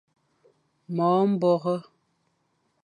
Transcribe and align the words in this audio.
Mo 0.95 1.09
mbore. 1.31 1.75